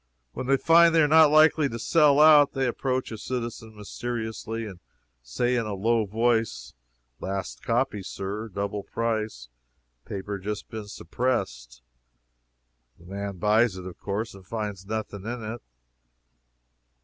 [0.33, 4.65] When they find they are not likely to sell out, they approach a citizen mysteriously,
[4.65, 4.79] and
[5.21, 6.73] say in a low voice
[7.19, 9.47] "Last copy, sir: double price;
[10.05, 11.83] paper just been suppressed!"
[12.97, 15.61] The man buys it, of course, and finds nothing in it.